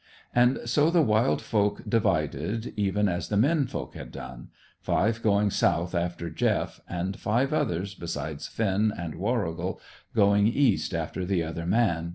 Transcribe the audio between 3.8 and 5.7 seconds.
had done, five going